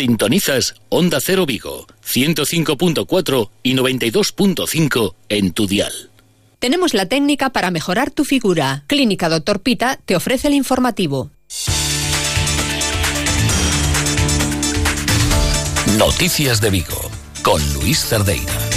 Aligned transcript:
Sintonizas 0.00 0.76
Onda 0.88 1.18
Cero 1.20 1.44
Vigo, 1.44 1.86
105.4 2.02 3.50
y 3.62 3.74
92.5 3.74 5.14
en 5.28 5.52
tu 5.52 5.66
dial. 5.66 5.92
Tenemos 6.58 6.94
la 6.94 7.04
técnica 7.04 7.50
para 7.50 7.70
mejorar 7.70 8.10
tu 8.10 8.24
figura. 8.24 8.84
Clínica 8.86 9.28
Doctor 9.28 9.60
Pita 9.60 10.00
te 10.06 10.16
ofrece 10.16 10.48
el 10.48 10.54
informativo. 10.54 11.30
Noticias 15.98 16.62
de 16.62 16.70
Vigo, 16.70 17.10
con 17.42 17.60
Luis 17.74 18.02
Cerdeira. 18.02 18.69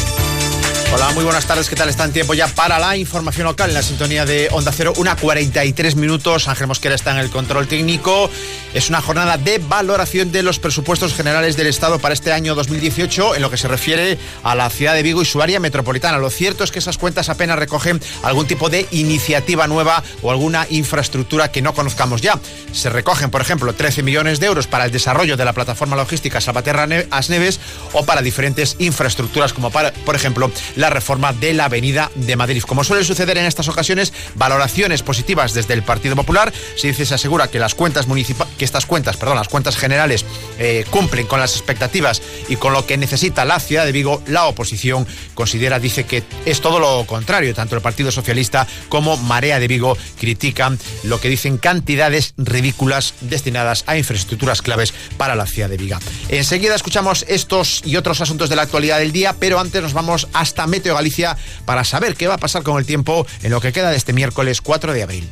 Hola, 0.95 1.09
muy 1.09 1.23
buenas 1.23 1.47
tardes. 1.47 1.69
¿Qué 1.69 1.75
tal 1.75 1.89
está 1.89 2.03
en 2.03 2.13
tiempo 2.13 2.35
ya 2.35 2.47
para 2.47 2.77
la 2.77 2.95
información 2.95 3.47
local 3.47 3.69
en 3.69 3.73
la 3.73 3.81
sintonía 3.81 4.27
de 4.27 4.49
Onda 4.51 4.71
Cero? 4.71 4.93
Una 4.97 5.15
43 5.15 5.95
minutos. 5.95 6.47
Ángel 6.47 6.67
Mosquera 6.67 6.93
está 6.93 7.09
en 7.09 7.17
el 7.17 7.31
control 7.31 7.67
técnico. 7.67 8.29
Es 8.75 8.89
una 8.89 9.01
jornada 9.01 9.37
de 9.37 9.57
valoración 9.57 10.31
de 10.31 10.43
los 10.43 10.59
presupuestos 10.59 11.15
generales 11.15 11.57
del 11.57 11.65
Estado 11.65 11.97
para 11.97 12.13
este 12.13 12.31
año 12.31 12.53
2018 12.53 13.35
en 13.35 13.41
lo 13.41 13.49
que 13.49 13.57
se 13.57 13.67
refiere 13.67 14.19
a 14.43 14.53
la 14.53 14.69
ciudad 14.69 14.93
de 14.93 15.01
Vigo 15.01 15.23
y 15.23 15.25
su 15.25 15.41
área 15.41 15.59
metropolitana. 15.59 16.19
Lo 16.19 16.29
cierto 16.29 16.63
es 16.63 16.71
que 16.71 16.77
esas 16.77 16.99
cuentas 16.99 17.27
apenas 17.27 17.57
recogen 17.57 17.99
algún 18.21 18.45
tipo 18.45 18.69
de 18.69 18.85
iniciativa 18.91 19.65
nueva 19.65 20.03
o 20.21 20.29
alguna 20.29 20.67
infraestructura 20.69 21.51
que 21.51 21.63
no 21.63 21.73
conozcamos 21.73 22.21
ya. 22.21 22.39
Se 22.71 22.91
recogen, 22.91 23.31
por 23.31 23.41
ejemplo, 23.41 23.73
13 23.73 24.03
millones 24.03 24.39
de 24.39 24.45
euros 24.45 24.67
para 24.67 24.85
el 24.85 24.91
desarrollo 24.91 25.37
de 25.37 25.45
la 25.45 25.53
plataforma 25.53 25.95
logística 25.95 26.39
Salvaterra 26.39 26.87
Asneves 27.09 27.59
o 27.93 28.05
para 28.05 28.21
diferentes 28.21 28.75
infraestructuras 28.77 29.53
como, 29.53 29.71
para, 29.71 29.91
por 29.91 30.15
ejemplo, 30.15 30.51
la 30.82 30.82
reforma 30.89 31.33
de 31.33 31.53
la 31.53 31.65
Avenida 31.65 32.11
de 32.15 32.35
Madrid. 32.35 32.63
Como 32.63 32.83
suele 32.83 33.03
suceder 33.03 33.37
en 33.37 33.45
estas 33.45 33.67
ocasiones, 33.67 34.13
valoraciones 34.35 35.03
positivas 35.03 35.53
desde 35.53 35.73
el 35.73 35.83
Partido 35.83 36.15
Popular. 36.15 36.53
Se 36.77 36.87
dice, 36.87 37.05
se 37.05 37.15
asegura 37.15 37.47
que 37.47 37.59
las 37.59 37.75
cuentas 37.75 38.07
municipales, 38.07 38.53
que 38.57 38.65
estas 38.65 38.85
cuentas, 38.85 39.17
perdón, 39.17 39.37
las 39.37 39.47
cuentas 39.47 39.77
generales 39.77 40.25
eh, 40.59 40.85
cumplen 40.89 41.27
con 41.27 41.39
las 41.39 41.55
expectativas 41.55 42.21
y 42.47 42.55
con 42.55 42.73
lo 42.73 42.85
que 42.85 42.97
necesita 42.97 43.45
la 43.45 43.59
ciudad 43.59 43.85
de 43.85 43.91
Vigo. 43.91 44.21
La 44.27 44.45
oposición 44.45 45.07
considera, 45.33 45.79
dice 45.79 46.05
que 46.05 46.23
es 46.45 46.61
todo 46.61 46.79
lo 46.79 47.05
contrario. 47.05 47.53
Tanto 47.53 47.75
el 47.75 47.81
Partido 47.81 48.11
Socialista 48.11 48.67
como 48.89 49.17
Marea 49.17 49.59
de 49.59 49.67
Vigo 49.67 49.97
critican 50.19 50.79
lo 51.03 51.19
que 51.19 51.29
dicen 51.29 51.57
cantidades 51.57 52.33
ridículas 52.37 53.13
destinadas 53.21 53.83
a 53.87 53.97
infraestructuras 53.97 54.61
claves 54.61 54.93
para 55.17 55.35
la 55.35 55.45
ciudad 55.45 55.69
de 55.69 55.77
Vigo. 55.77 55.97
Enseguida 56.29 56.75
escuchamos 56.75 57.25
estos 57.27 57.81
y 57.85 57.97
otros 57.97 58.21
asuntos 58.21 58.49
de 58.49 58.55
la 58.55 58.63
actualidad 58.63 58.99
del 58.99 59.11
día, 59.11 59.35
pero 59.39 59.59
antes 59.59 59.81
nos 59.81 59.93
vamos 59.93 60.27
hasta 60.33 60.67
Meteo 60.73 60.95
Galicia 60.95 61.37
para 61.65 61.83
saber 61.83 62.15
qué 62.15 62.27
va 62.27 62.33
a 62.33 62.39
pasar 62.39 62.63
con 62.63 62.79
el 62.79 62.85
tiempo 62.87 63.27
en 63.43 63.51
lo 63.51 63.61
que 63.61 63.71
queda 63.71 63.91
de 63.91 63.97
este 63.97 64.11
miércoles 64.11 64.59
4 64.59 64.91
de 64.91 65.03
abril. 65.03 65.29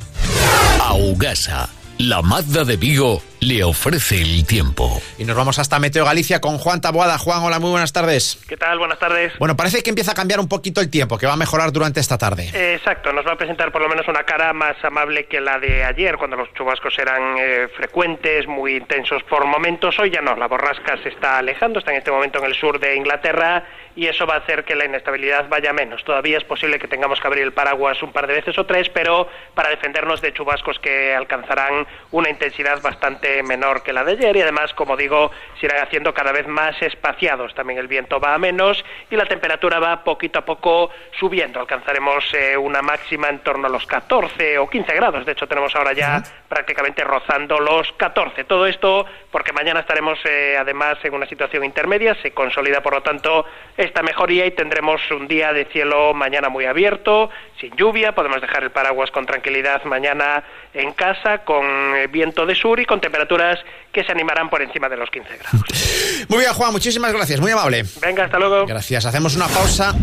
Augasa, 0.79 1.67
la 1.97 2.21
Mazda 2.21 2.63
de 2.63 2.77
Vigo 2.77 3.23
le 3.41 3.63
ofrece 3.63 4.21
el 4.21 4.45
tiempo. 4.45 5.01
Y 5.17 5.25
nos 5.25 5.35
vamos 5.35 5.57
hasta 5.57 5.79
Meteo 5.79 6.05
Galicia 6.05 6.39
con 6.39 6.59
Juan 6.59 6.79
Taboada. 6.79 7.17
Juan, 7.17 7.41
hola, 7.41 7.59
muy 7.59 7.71
buenas 7.71 7.91
tardes. 7.91 8.39
¿Qué 8.47 8.55
tal? 8.55 8.77
Buenas 8.77 8.99
tardes. 8.99 9.33
Bueno, 9.39 9.57
parece 9.57 9.81
que 9.81 9.89
empieza 9.89 10.11
a 10.11 10.13
cambiar 10.13 10.39
un 10.39 10.47
poquito 10.47 10.79
el 10.79 10.91
tiempo, 10.91 11.17
que 11.17 11.25
va 11.25 11.33
a 11.33 11.37
mejorar 11.37 11.71
durante 11.71 11.99
esta 11.99 12.19
tarde. 12.19 12.51
Eh, 12.53 12.75
exacto, 12.75 13.11
nos 13.11 13.25
va 13.25 13.31
a 13.31 13.37
presentar 13.37 13.71
por 13.71 13.81
lo 13.81 13.89
menos 13.89 14.07
una 14.07 14.23
cara 14.25 14.53
más 14.53 14.75
amable 14.83 15.25
que 15.25 15.41
la 15.41 15.57
de 15.57 15.83
ayer, 15.83 16.17
cuando 16.17 16.37
los 16.37 16.53
chubascos 16.53 16.97
eran 16.99 17.35
eh, 17.39 17.67
frecuentes, 17.75 18.45
muy 18.45 18.75
intensos 18.75 19.23
por 19.23 19.43
momentos. 19.45 19.97
Hoy 19.97 20.11
ya 20.11 20.21
no, 20.21 20.35
la 20.35 20.47
borrasca 20.47 21.01
se 21.01 21.09
está 21.09 21.39
alejando, 21.39 21.79
está 21.79 21.91
en 21.91 21.97
este 21.97 22.11
momento 22.11 22.37
en 22.37 22.45
el 22.45 22.53
sur 22.53 22.79
de 22.79 22.95
Inglaterra 22.95 23.65
y 23.95 24.05
eso 24.05 24.25
va 24.25 24.35
a 24.35 24.37
hacer 24.37 24.63
que 24.63 24.75
la 24.75 24.85
inestabilidad 24.85 25.49
vaya 25.49 25.73
menos. 25.73 26.03
Todavía 26.03 26.37
es 26.37 26.43
posible 26.43 26.79
que 26.79 26.87
tengamos 26.87 27.19
que 27.19 27.27
abrir 27.27 27.43
el 27.43 27.53
paraguas 27.53 28.01
un 28.03 28.13
par 28.13 28.27
de 28.27 28.35
veces 28.35 28.57
o 28.57 28.65
tres, 28.65 28.87
pero 28.89 29.27
para 29.55 29.69
defendernos 29.69 30.21
de 30.21 30.31
chubascos 30.31 30.79
que 30.79 31.13
alcanzarán 31.15 31.87
una 32.11 32.29
intensidad 32.29 32.81
bastante 32.81 33.30
menor 33.43 33.83
que 33.83 33.93
la 33.93 34.03
de 34.03 34.13
ayer 34.13 34.35
y 34.37 34.41
además, 34.41 34.73
como 34.73 34.97
digo, 34.97 35.31
se 35.59 35.65
irán 35.65 35.83
haciendo 35.83 36.13
cada 36.13 36.31
vez 36.31 36.47
más 36.47 36.79
espaciados. 36.81 37.53
También 37.53 37.79
el 37.79 37.87
viento 37.87 38.19
va 38.19 38.33
a 38.33 38.37
menos 38.37 38.83
y 39.09 39.15
la 39.15 39.25
temperatura 39.25 39.79
va 39.79 40.03
poquito 40.03 40.39
a 40.39 40.45
poco 40.45 40.89
subiendo. 41.19 41.59
Alcanzaremos 41.59 42.23
eh, 42.33 42.57
una 42.57 42.81
máxima 42.81 43.29
en 43.29 43.39
torno 43.39 43.67
a 43.67 43.69
los 43.69 43.85
14 43.85 44.57
o 44.57 44.69
15 44.69 44.93
grados. 44.95 45.25
De 45.25 45.31
hecho, 45.31 45.47
tenemos 45.47 45.75
ahora 45.75 45.93
ya 45.93 46.21
prácticamente 46.47 47.03
rozando 47.03 47.59
los 47.59 47.91
14. 47.93 48.43
Todo 48.43 48.65
esto 48.65 49.05
porque 49.31 49.53
mañana 49.53 49.79
estaremos 49.79 50.19
eh, 50.25 50.57
además 50.59 50.97
en 51.03 51.13
una 51.13 51.25
situación 51.25 51.63
intermedia. 51.63 52.15
Se 52.21 52.31
consolida, 52.31 52.81
por 52.81 52.93
lo 52.93 53.01
tanto, 53.01 53.45
esta 53.77 54.03
mejoría 54.03 54.45
y 54.45 54.51
tendremos 54.51 55.01
un 55.11 55.27
día 55.27 55.53
de 55.53 55.65
cielo 55.65 56.13
mañana 56.13 56.49
muy 56.49 56.65
abierto, 56.65 57.29
sin 57.59 57.75
lluvia, 57.75 58.13
podemos 58.13 58.41
dejar 58.41 58.63
el 58.63 58.71
paraguas 58.71 59.11
con 59.11 59.25
tranquilidad 59.25 59.83
mañana 59.85 60.43
en 60.73 60.93
casa, 60.93 61.39
con 61.39 61.65
eh, 61.95 62.07
viento 62.07 62.45
de 62.45 62.55
sur 62.55 62.79
y 62.79 62.85
con 62.85 62.99
temperaturas 63.21 63.59
que 63.93 64.03
se 64.03 64.11
animarán 64.11 64.49
por 64.49 64.61
encima 64.61 64.89
de 64.89 64.97
los 64.97 65.09
15 65.09 65.29
grados. 65.37 66.25
Muy 66.29 66.39
bien, 66.39 66.53
Juan, 66.53 66.71
muchísimas 66.71 67.11
gracias, 67.13 67.39
muy 67.39 67.51
amable. 67.51 67.83
Venga, 68.01 68.25
hasta 68.25 68.39
luego. 68.39 68.65
Gracias, 68.65 69.05
hacemos 69.05 69.35
una 69.35 69.47
pausa. 69.47 69.93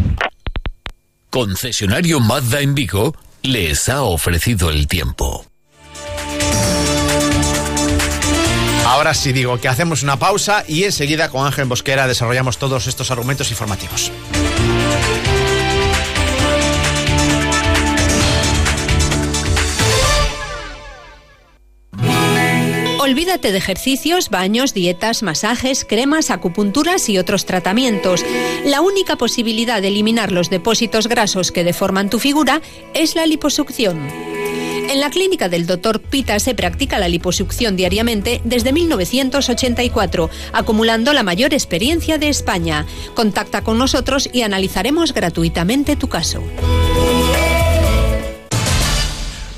Concesionario 1.31 2.21
Mazda 2.21 2.61
en 2.61 2.75
Vigo 2.75 3.15
les 3.43 3.89
ha 3.89 4.03
ofrecido 4.03 4.71
el 4.71 4.89
tiempo. 4.89 5.47
Ahora 8.87 9.15
sí 9.15 9.33
digo 9.33 9.61
que 9.61 9.69
hacemos 9.69 10.03
una 10.03 10.19
pausa 10.19 10.65
y 10.67 10.85
enseguida 10.85 11.29
con 11.29 11.47
Ángel 11.47 11.67
Bosquera 11.67 12.07
desarrollamos 12.07 12.59
todos 12.59 12.87
estos 12.87 13.11
argumentos 13.11 13.51
informativos. 13.51 14.11
Olvídate 23.09 23.53
de 23.53 23.59
ejercicios, 23.59 24.29
baños, 24.29 24.75
dietas, 24.75 25.23
masajes, 25.23 25.87
cremas, 25.87 26.31
acupunturas 26.31 27.09
y 27.09 27.17
otros 27.17 27.47
tratamientos. 27.47 28.23
La 28.67 28.83
única 28.83 29.17
posibilidad 29.17 29.81
de 29.81 29.89
eliminar 29.89 30.31
los 30.31 30.51
depósitos 30.51 31.07
grasos 31.07 31.51
que 31.51 31.65
deforman 31.65 32.11
tu 32.11 32.19
figura 32.19 32.61
es 32.93 33.15
la 33.15 33.25
liposucción. 33.25 33.99
En 34.91 35.01
la 35.01 35.09
clínica 35.09 35.49
del 35.49 35.67
Dr. 35.67 36.03
Pita 36.03 36.39
se 36.39 36.55
practica 36.55 36.99
la 36.99 37.09
liposucción 37.09 37.77
diariamente 37.77 38.43
desde 38.45 38.75
1984, 38.75 40.29
acumulando 40.53 41.15
la 41.15 41.23
mayor 41.23 41.55
experiencia 41.55 42.19
de 42.19 42.29
España. 42.29 42.85
Contacta 43.15 43.65
con 43.65 43.79
nosotros 43.79 44.29
y 44.31 44.43
analizaremos 44.43 45.15
gratuitamente 45.15 45.97
tu 45.97 46.11
caso. 46.11 46.43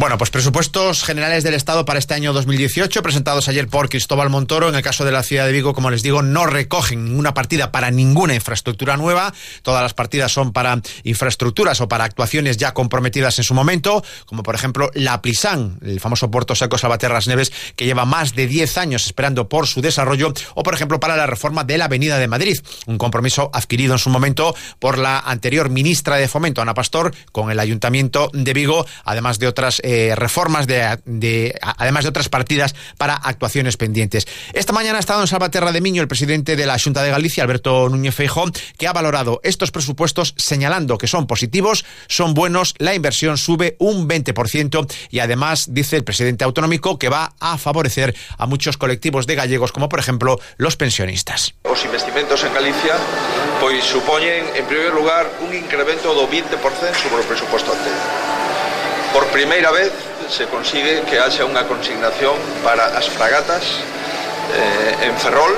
Bueno, 0.00 0.16
pues 0.16 0.30
presupuestos 0.30 1.04
generales 1.04 1.44
del 1.44 1.52
Estado 1.52 1.84
para 1.84 1.98
este 1.98 2.14
año 2.14 2.32
2018, 2.32 3.02
presentados 3.02 3.48
ayer 3.48 3.68
por 3.68 3.90
Cristóbal 3.90 4.30
Montoro. 4.30 4.70
En 4.70 4.74
el 4.74 4.80
caso 4.80 5.04
de 5.04 5.12
la 5.12 5.22
ciudad 5.22 5.44
de 5.44 5.52
Vigo, 5.52 5.74
como 5.74 5.90
les 5.90 6.02
digo, 6.02 6.22
no 6.22 6.46
recogen 6.46 7.04
ninguna 7.04 7.34
partida 7.34 7.70
para 7.70 7.90
ninguna 7.90 8.34
infraestructura 8.34 8.96
nueva. 8.96 9.34
Todas 9.60 9.82
las 9.82 9.92
partidas 9.92 10.32
son 10.32 10.54
para 10.54 10.80
infraestructuras 11.04 11.82
o 11.82 11.88
para 11.88 12.04
actuaciones 12.04 12.56
ya 12.56 12.72
comprometidas 12.72 13.36
en 13.40 13.44
su 13.44 13.52
momento, 13.52 14.02
como 14.24 14.42
por 14.42 14.54
ejemplo 14.54 14.90
la 14.94 15.20
Plisán, 15.20 15.78
el 15.82 16.00
famoso 16.00 16.30
puerto 16.30 16.54
seco 16.54 16.78
Salvaterras 16.78 17.26
Neves, 17.26 17.52
que 17.76 17.84
lleva 17.84 18.06
más 18.06 18.34
de 18.34 18.46
10 18.46 18.78
años 18.78 19.04
esperando 19.04 19.50
por 19.50 19.66
su 19.66 19.82
desarrollo, 19.82 20.32
o 20.54 20.62
por 20.62 20.72
ejemplo 20.72 20.98
para 20.98 21.14
la 21.14 21.26
reforma 21.26 21.62
de 21.64 21.76
la 21.76 21.84
Avenida 21.84 22.16
de 22.16 22.26
Madrid, 22.26 22.58
un 22.86 22.96
compromiso 22.96 23.50
adquirido 23.52 23.92
en 23.92 23.98
su 23.98 24.08
momento 24.08 24.54
por 24.78 24.96
la 24.96 25.18
anterior 25.18 25.68
ministra 25.68 26.16
de 26.16 26.26
Fomento, 26.26 26.62
Ana 26.62 26.72
Pastor, 26.72 27.14
con 27.32 27.50
el 27.50 27.60
Ayuntamiento 27.60 28.30
de 28.32 28.54
Vigo, 28.54 28.86
además 29.04 29.38
de 29.38 29.46
otras 29.46 29.82
eh, 29.84 29.89
reformas, 30.14 30.66
de, 30.66 31.54
además 31.76 32.04
de 32.04 32.08
otras 32.08 32.28
partidas 32.28 32.74
para 32.96 33.14
actuaciones 33.14 33.76
pendientes. 33.76 34.26
Esta 34.52 34.72
mañana 34.72 34.98
ha 34.98 35.00
estado 35.00 35.20
en 35.20 35.26
Salvaterra 35.26 35.72
de 35.72 35.80
Miño 35.80 36.02
el 36.02 36.08
presidente 36.08 36.56
de 36.56 36.66
la 36.66 36.78
Junta 36.78 37.02
de 37.02 37.10
Galicia, 37.10 37.42
Alberto 37.42 37.88
Núñez 37.88 38.14
Feijón, 38.14 38.52
que 38.78 38.86
ha 38.86 38.92
valorado 38.92 39.40
estos 39.42 39.70
presupuestos 39.70 40.34
señalando 40.36 40.98
que 40.98 41.06
son 41.06 41.26
positivos, 41.26 41.84
son 42.08 42.34
buenos, 42.34 42.74
la 42.78 42.94
inversión 42.94 43.36
sube 43.36 43.76
un 43.78 44.08
20% 44.08 44.92
y 45.10 45.18
además 45.18 45.66
dice 45.70 45.96
el 45.96 46.04
presidente 46.04 46.44
autonómico 46.44 46.98
que 46.98 47.08
va 47.08 47.34
a 47.40 47.58
favorecer 47.58 48.14
a 48.38 48.46
muchos 48.46 48.76
colectivos 48.76 49.26
de 49.26 49.34
gallegos, 49.34 49.72
como 49.72 49.88
por 49.88 49.98
ejemplo 49.98 50.38
los 50.56 50.76
pensionistas. 50.76 51.54
Los 51.64 51.84
investimentos 51.84 52.44
en 52.44 52.54
Galicia 52.54 52.94
pues 53.60 53.84
suponen, 53.84 54.44
en 54.54 54.64
primer 54.66 54.92
lugar, 54.94 55.30
un 55.46 55.54
incremento 55.54 56.14
do 56.14 56.26
20% 56.28 56.56
sobre 56.96 57.22
o 57.22 57.28
presupuesto 57.28 57.72
anterior. 57.72 58.39
Por 59.12 59.26
primeira 59.26 59.72
vez 59.72 59.90
se 60.28 60.46
consigue 60.46 61.02
que 61.02 61.18
haxa 61.18 61.42
unha 61.42 61.66
consignación 61.66 62.38
para 62.62 62.94
as 62.94 63.10
fragatas 63.10 63.82
eh, 64.54 65.10
en 65.10 65.14
Ferrol 65.18 65.50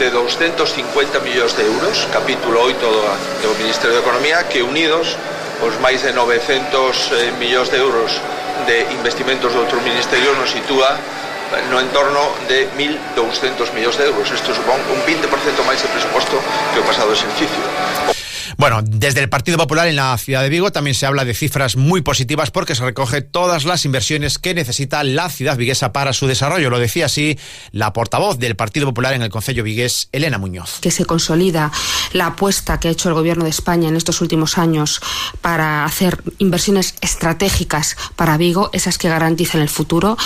de 0.00 0.08
250 0.08 1.20
millóns 1.20 1.52
de 1.60 1.68
euros, 1.68 2.08
capítulo 2.08 2.64
8 2.64 2.80
do, 2.80 3.04
do 3.44 3.52
Ministerio 3.60 4.00
de 4.00 4.02
Economía, 4.02 4.48
que 4.48 4.64
unidos 4.64 5.12
os 5.60 5.76
máis 5.84 6.00
de 6.00 6.16
900 6.16 6.72
eh, 6.72 7.36
millóns 7.36 7.68
de 7.68 7.84
euros 7.84 8.16
de 8.64 8.88
investimentos 8.96 9.52
do 9.52 9.60
outro 9.60 9.76
ministerio 9.84 10.32
nos 10.40 10.56
sitúa 10.56 10.96
eh, 10.96 11.60
no 11.68 11.76
entorno 11.76 12.32
de 12.48 12.64
1.200 12.80 13.76
millóns 13.76 14.00
de 14.00 14.08
euros. 14.08 14.24
Isto 14.32 14.56
supón 14.56 14.80
un 14.88 15.00
20% 15.04 15.20
máis 15.68 15.84
de 15.84 15.88
presuposto 15.92 16.40
que 16.72 16.80
o 16.80 16.84
pasado 16.88 17.12
exercicio. 17.12 18.25
Bueno, 18.58 18.80
desde 18.82 19.20
el 19.20 19.28
Partido 19.28 19.58
Popular 19.58 19.86
en 19.86 19.96
la 19.96 20.16
ciudad 20.16 20.40
de 20.40 20.48
Vigo 20.48 20.72
también 20.72 20.94
se 20.94 21.04
habla 21.04 21.26
de 21.26 21.34
cifras 21.34 21.76
muy 21.76 22.00
positivas 22.00 22.50
porque 22.50 22.74
se 22.74 22.84
recoge 22.84 23.20
todas 23.20 23.66
las 23.66 23.84
inversiones 23.84 24.38
que 24.38 24.54
necesita 24.54 25.04
la 25.04 25.28
ciudad 25.28 25.58
viguesa 25.58 25.92
para 25.92 26.14
su 26.14 26.26
desarrollo. 26.26 26.70
Lo 26.70 26.78
decía 26.78 27.04
así 27.04 27.38
la 27.72 27.92
portavoz 27.92 28.38
del 28.38 28.56
Partido 28.56 28.86
Popular 28.86 29.12
en 29.12 29.20
el 29.20 29.28
Concello 29.28 29.62
Vigués, 29.62 30.08
Elena 30.10 30.38
Muñoz. 30.38 30.78
Que 30.80 30.90
se 30.90 31.04
consolida 31.04 31.70
la 32.14 32.28
apuesta 32.28 32.80
que 32.80 32.88
ha 32.88 32.90
hecho 32.90 33.10
el 33.10 33.14
Gobierno 33.14 33.44
de 33.44 33.50
España 33.50 33.90
en 33.90 33.96
estos 33.96 34.22
últimos 34.22 34.56
años 34.56 35.02
para 35.42 35.84
hacer 35.84 36.22
inversiones 36.38 36.94
estratégicas 37.02 37.96
para 38.16 38.38
Vigo, 38.38 38.70
esas 38.72 38.96
que 38.96 39.10
garantizan 39.10 39.60
el 39.60 39.68
futuro, 39.68 40.16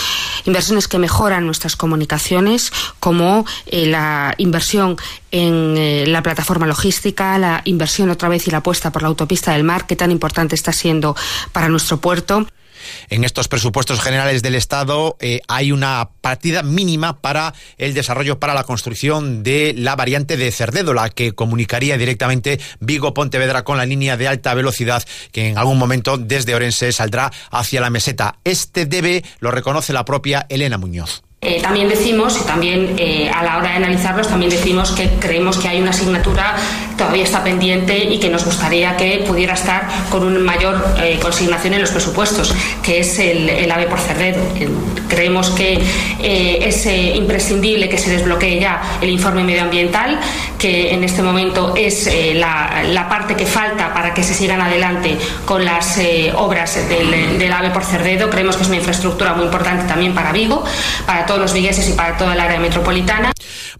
inversiones 0.45 0.87
que 0.87 0.97
mejoran 0.99 1.45
nuestras 1.45 1.75
comunicaciones, 1.75 2.71
como 3.01 3.45
eh, 3.65 3.87
la 3.87 4.35
inversión 4.37 4.95
en 5.31 5.75
eh, 5.77 6.05
la 6.07 6.21
plataforma 6.21 6.65
logística, 6.65 7.37
la 7.37 7.61
inversión 7.65 8.09
otra 8.21 8.29
vez 8.29 8.47
y 8.47 8.51
la 8.51 8.59
apuesta 8.59 8.91
por 8.91 9.01
la 9.01 9.07
autopista 9.07 9.53
del 9.53 9.63
mar, 9.63 9.87
que 9.87 9.95
tan 9.95 10.11
importante 10.11 10.53
está 10.53 10.71
siendo 10.71 11.15
para 11.53 11.69
nuestro 11.69 11.99
puerto. 11.99 12.45
En 13.09 13.23
estos 13.23 13.47
presupuestos 13.47 13.99
generales 13.99 14.43
del 14.43 14.53
Estado 14.53 15.17
eh, 15.19 15.41
hay 15.47 15.71
una 15.71 16.09
partida 16.21 16.61
mínima 16.61 17.19
para 17.19 17.55
el 17.79 17.95
desarrollo, 17.95 18.39
para 18.39 18.53
la 18.53 18.63
construcción 18.63 19.41
de 19.41 19.73
la 19.75 19.95
variante 19.95 20.37
de 20.37 20.51
Cerdedo, 20.51 20.93
la 20.93 21.09
que 21.09 21.33
comunicaría 21.33 21.97
directamente 21.97 22.59
Vigo-Pontevedra 22.79 23.63
con 23.63 23.77
la 23.77 23.85
línea 23.87 24.17
de 24.17 24.27
alta 24.27 24.53
velocidad 24.53 25.03
que 25.31 25.49
en 25.49 25.57
algún 25.57 25.79
momento 25.79 26.17
desde 26.17 26.53
Orense 26.53 26.91
saldrá 26.91 27.31
hacia 27.49 27.81
la 27.81 27.89
meseta. 27.89 28.37
Este 28.43 28.85
debe, 28.85 29.23
lo 29.39 29.49
reconoce 29.49 29.93
la 29.93 30.05
propia 30.05 30.45
Elena 30.47 30.77
Muñoz. 30.77 31.23
Eh, 31.43 31.59
también 31.59 31.89
decimos, 31.89 32.39
y 32.39 32.45
también 32.45 32.93
eh, 32.99 33.27
a 33.27 33.41
la 33.41 33.57
hora 33.57 33.69
de 33.71 33.77
analizarlos, 33.77 34.27
también 34.27 34.51
decimos 34.51 34.91
que 34.91 35.09
creemos 35.19 35.57
que 35.57 35.69
hay 35.69 35.81
una 35.81 35.89
asignatura 35.89 36.55
todavía 37.01 37.23
está 37.23 37.43
pendiente 37.43 37.97
y 37.97 38.19
que 38.19 38.29
nos 38.29 38.45
gustaría 38.45 38.95
que 38.95 39.23
pudiera 39.25 39.55
estar 39.55 39.87
con 40.11 40.23
una 40.23 40.37
mayor 40.37 40.85
eh, 41.01 41.17
consignación 41.19 41.73
en 41.73 41.81
los 41.81 41.89
presupuestos, 41.89 42.53
que 42.83 42.99
es 42.99 43.17
el, 43.17 43.71
AVE 43.71 43.87
por 43.87 43.99
Cerredo. 43.99 44.43
creemos 45.07 45.49
que 45.49 45.81
es 46.21 46.85
imprescindible 47.15 47.89
que 47.89 47.97
se 47.97 48.11
desbloquee 48.11 48.59
ya 48.59 48.81
el 49.01 49.09
informe 49.09 49.43
medioambiental, 49.43 50.19
que 50.59 50.93
en 50.93 51.03
este 51.03 51.23
momento 51.23 51.73
es 51.75 52.07
la, 52.35 53.07
parte 53.09 53.35
que 53.35 53.45
falta 53.45 53.93
para 53.93 54.13
que 54.13 54.23
se 54.23 54.33
sigan 54.33 54.61
adelante 54.61 55.17
con 55.45 55.65
las 55.65 55.99
obras 56.35 56.87
del, 56.87 57.51
AVE 57.51 57.71
por 57.71 57.83
Cerredo. 57.83 58.29
Creemos 58.29 58.57
que 58.57 58.63
es 58.63 58.67
una 58.67 58.77
infraestructura 58.77 59.33
muy 59.33 59.45
importante 59.45 59.87
también 59.87 60.13
para 60.13 60.31
Vigo, 60.31 60.63
para 61.07 61.25
todos 61.25 61.39
los 61.39 61.53
vigueses 61.53 61.89
y 61.89 61.93
para 61.93 62.15
toda 62.17 62.33
el 62.33 62.39
área 62.39 62.59
metropolitana. 62.59 63.31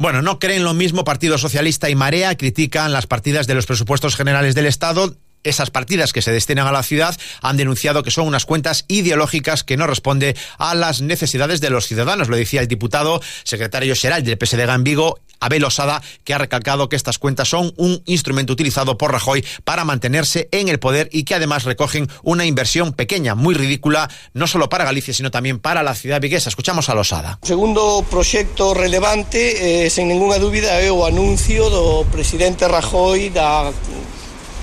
Bueno, 0.01 0.24
no 0.24 0.39
creen 0.39 0.63
lo 0.63 0.74
mismo 0.74 1.03
Partido 1.03 1.38
Socialista 1.38 1.88
y 1.92 1.94
Marea, 1.94 2.36
critican 2.36 2.92
las 2.92 3.06
partidas 3.06 3.45
de 3.45 3.53
los 3.53 3.68
presupuestos 3.68 4.15
generales 4.15 4.56
del 4.56 4.65
Estado 4.65 5.15
esas 5.43 5.71
partidas 5.71 6.13
que 6.13 6.21
se 6.21 6.31
destinan 6.31 6.67
a 6.67 6.71
la 6.71 6.83
ciudad 6.83 7.15
han 7.41 7.57
denunciado 7.57 8.03
que 8.03 8.11
son 8.11 8.27
unas 8.27 8.45
cuentas 8.45 8.85
ideológicas 8.88 9.63
que 9.63 9.77
no 9.77 9.88
responde 9.88 10.35
a 10.57 10.75
las 10.75 11.01
necesidades 11.01 11.61
de 11.61 11.69
los 11.69 11.88
ciudadanos. 11.88 12.29
Lo 12.29 12.35
decía 12.35 12.61
el 12.61 12.67
diputado 12.67 13.21
secretario 13.43 13.95
general 13.95 14.23
del 14.23 14.38
PSDG 14.39 14.69
en 14.69 14.83
Vigo, 14.83 15.19
Abel 15.39 15.63
Osada, 15.65 16.01
que 16.23 16.33
ha 16.33 16.38
recalcado 16.38 16.88
que 16.88 16.95
estas 16.95 17.17
cuentas 17.17 17.49
son 17.49 17.73
un 17.77 18.03
instrumento 18.05 18.53
utilizado 18.53 18.97
por 18.97 19.11
Rajoy 19.11 19.43
para 19.63 19.83
mantenerse 19.83 20.47
en 20.51 20.69
el 20.69 20.79
poder 20.79 21.09
y 21.11 21.23
que 21.23 21.35
además 21.35 21.63
recogen 21.63 22.07
una 22.21 22.45
inversión 22.45 22.93
pequeña, 22.93 23.33
muy 23.33 23.55
ridícula, 23.55 24.09
no 24.33 24.45
solo 24.45 24.69
para 24.69 24.85
Galicia, 24.85 25.13
sino 25.13 25.31
también 25.31 25.59
para 25.59 25.81
la 25.81 25.95
ciudad 25.95 26.21
viguesa. 26.21 26.49
Escuchamos 26.49 26.89
a 26.89 26.95
Losada. 26.95 27.39
Segundo 27.41 28.05
proxecto 28.09 28.73
relevante, 28.73 29.88
eh, 29.88 29.91
ninguna 30.03 30.38
dúbida, 30.38 30.81
é 30.81 30.91
o 30.91 31.05
anuncio 31.05 31.69
do 31.69 32.05
presidente 32.11 32.67
Rajoy 32.67 33.29
da 33.29 33.71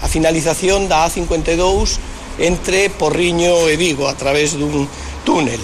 a 0.02 0.06
finalización 0.06 0.86
da 0.86 1.06
A52 1.06 1.98
entre 2.38 2.90
Porriño 2.90 3.66
e 3.66 3.74
Vigo 3.74 4.06
a 4.06 4.14
través 4.14 4.54
dun 4.54 4.86
túnel. 5.26 5.60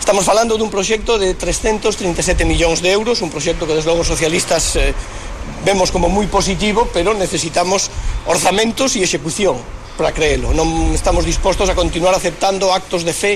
Estamos 0.00 0.24
falando 0.24 0.56
dun 0.56 0.72
proxecto 0.72 1.18
de 1.18 1.34
337 1.34 2.46
millóns 2.46 2.80
de 2.80 2.94
euros, 2.94 3.20
un 3.20 3.30
proxecto 3.30 3.66
que 3.66 3.74
desde 3.74 3.90
logo 3.90 4.06
socialistas 4.06 4.76
eh, 4.76 4.94
vemos 5.66 5.90
como 5.90 6.08
moi 6.08 6.24
positivo, 6.30 6.88
pero 6.94 7.12
necesitamos 7.12 7.90
orzamentos 8.24 8.96
e 8.96 9.04
execución 9.04 9.58
para 9.96 10.12
creelo. 10.12 10.52
Non 10.54 10.94
estamos 10.94 11.26
dispostos 11.26 11.68
a 11.68 11.74
continuar 11.74 12.14
aceptando 12.14 12.72
actos 12.72 13.02
de 13.02 13.12
fe 13.12 13.34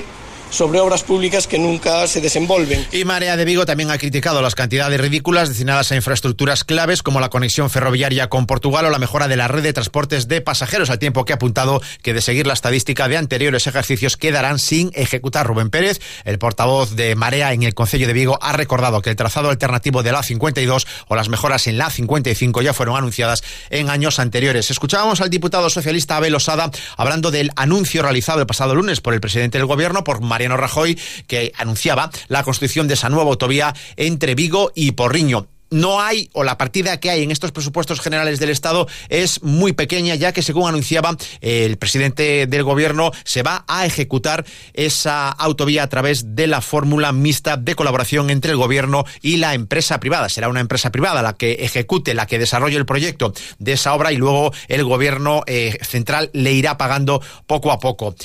sobre 0.50 0.80
obras 0.80 1.02
públicas 1.02 1.46
que 1.46 1.58
nunca 1.58 2.06
se 2.06 2.20
desenvolven. 2.20 2.86
Y 2.92 3.04
Marea 3.04 3.36
de 3.36 3.44
Vigo 3.44 3.64
también 3.64 3.90
ha 3.90 3.98
criticado 3.98 4.42
las 4.42 4.54
cantidades 4.54 5.00
ridículas 5.00 5.48
destinadas 5.48 5.92
a 5.92 5.96
infraestructuras 5.96 6.64
claves 6.64 7.02
como 7.02 7.20
la 7.20 7.30
conexión 7.30 7.70
ferroviaria 7.70 8.28
con 8.28 8.46
Portugal 8.46 8.84
o 8.86 8.90
la 8.90 8.98
mejora 8.98 9.28
de 9.28 9.36
la 9.36 9.48
red 9.48 9.62
de 9.62 9.72
transportes 9.72 10.28
de 10.28 10.40
pasajeros, 10.40 10.90
al 10.90 10.98
tiempo 10.98 11.24
que 11.24 11.32
ha 11.32 11.36
apuntado 11.36 11.80
que 12.02 12.14
de 12.14 12.20
seguir 12.20 12.46
la 12.46 12.54
estadística 12.54 13.08
de 13.08 13.16
anteriores 13.16 13.66
ejercicios 13.66 14.16
quedarán 14.16 14.58
sin 14.58 14.90
ejecutar. 14.94 15.46
Rubén 15.46 15.70
Pérez, 15.70 16.00
el 16.24 16.38
portavoz 16.38 16.96
de 16.96 17.14
Marea 17.14 17.52
en 17.52 17.62
el 17.62 17.74
Concello 17.74 18.06
de 18.06 18.12
Vigo, 18.12 18.38
ha 18.42 18.52
recordado 18.52 19.02
que 19.02 19.10
el 19.10 19.16
trazado 19.16 19.50
alternativo 19.50 20.02
de 20.02 20.12
la 20.12 20.22
52 20.22 20.86
o 21.08 21.16
las 21.16 21.28
mejoras 21.28 21.66
en 21.66 21.78
la 21.78 21.90
55 21.90 22.62
ya 22.62 22.74
fueron 22.74 22.96
anunciadas 22.96 23.42
en 23.70 23.90
años 23.90 24.18
anteriores. 24.18 24.70
Escuchábamos 24.70 25.20
al 25.20 25.30
diputado 25.30 25.70
socialista 25.70 26.16
Abel 26.16 26.34
Osada 26.34 26.70
hablando 26.96 27.30
del 27.30 27.50
anuncio 27.56 28.02
realizado 28.02 28.40
el 28.40 28.46
pasado 28.46 28.74
lunes 28.74 29.00
por 29.00 29.14
el 29.14 29.20
presidente 29.20 29.58
del 29.58 29.66
gobierno 29.66 30.04
por 30.04 30.20
Marea 30.20 30.39
Mariano 30.40 30.56
Rajoy, 30.56 30.98
que 31.26 31.52
anunciaba 31.58 32.10
la 32.28 32.42
construcción 32.44 32.88
de 32.88 32.94
esa 32.94 33.10
nueva 33.10 33.28
autovía 33.28 33.74
entre 33.96 34.34
Vigo 34.34 34.72
y 34.74 34.92
Porriño 34.92 35.48
no 35.70 36.00
hay, 36.00 36.28
o 36.32 36.42
la 36.42 36.58
partida 36.58 36.98
que 36.98 37.10
hay 37.10 37.22
en 37.22 37.30
estos 37.30 37.52
presupuestos 37.52 38.00
generales 38.00 38.40
del 38.40 38.50
Estado 38.50 38.88
es 39.08 39.42
muy 39.42 39.72
pequeña, 39.72 40.16
ya 40.16 40.32
que 40.32 40.42
según 40.42 40.68
anunciaba 40.68 41.16
el 41.40 41.76
presidente 41.76 42.46
del 42.46 42.64
gobierno, 42.64 43.12
se 43.24 43.42
va 43.42 43.64
a 43.68 43.86
ejecutar 43.86 44.44
esa 44.74 45.28
autovía 45.28 45.84
a 45.84 45.88
través 45.88 46.34
de 46.34 46.48
la 46.48 46.60
fórmula 46.60 47.12
mixta 47.12 47.56
de 47.56 47.76
colaboración 47.76 48.30
entre 48.30 48.50
el 48.50 48.56
gobierno 48.56 49.04
y 49.22 49.36
la 49.36 49.54
empresa 49.54 50.00
privada. 50.00 50.28
Será 50.28 50.48
una 50.48 50.60
empresa 50.60 50.90
privada 50.90 51.22
la 51.22 51.34
que 51.34 51.52
ejecute, 51.60 52.14
la 52.14 52.26
que 52.26 52.40
desarrolle 52.40 52.76
el 52.76 52.86
proyecto 52.86 53.32
de 53.58 53.72
esa 53.72 53.94
obra 53.94 54.12
y 54.12 54.16
luego 54.16 54.52
el 54.66 54.84
gobierno 54.84 55.44
eh, 55.46 55.78
central 55.82 56.30
le 56.32 56.52
irá 56.52 56.78
pagando 56.78 57.22
poco 57.46 57.70
a 57.70 57.78
poco. 57.78 58.16